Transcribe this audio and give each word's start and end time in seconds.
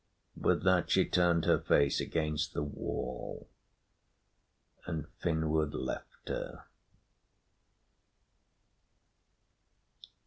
With 0.35 0.63
that 0.63 0.89
she 0.89 1.05
turned 1.05 1.45
her 1.45 1.59
face 1.59 2.01
against 2.01 2.53
the 2.55 2.63
wall 2.63 3.47
and 4.87 5.05
Finnward 5.21 5.75
left 5.75 6.27
her. 6.27 6.63